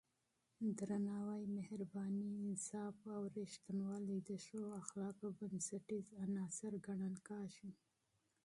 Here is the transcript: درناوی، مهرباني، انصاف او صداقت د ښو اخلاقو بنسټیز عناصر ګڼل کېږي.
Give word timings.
درناوی، 0.77 1.43
مهرباني، 1.57 2.29
انصاف 2.47 2.97
او 3.15 3.21
صداقت 3.53 4.05
د 4.27 4.29
ښو 4.45 4.61
اخلاقو 4.81 5.27
بنسټیز 5.39 6.07
عناصر 6.23 6.73
ګڼل 6.87 7.15
کېږي. 7.27 7.69